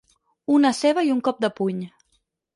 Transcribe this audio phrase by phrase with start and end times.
[0.53, 1.87] Una ceba i un cop de puny.